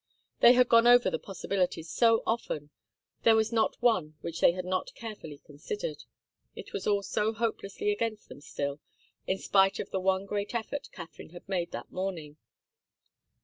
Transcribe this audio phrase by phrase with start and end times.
[0.39, 2.71] They had gone over the possibilities so often
[3.21, 6.05] there was not one which they had not carefully considered.
[6.55, 8.79] It was all so hopelessly against them still,
[9.27, 12.37] in spite of the one great effort Katharine had made that morning.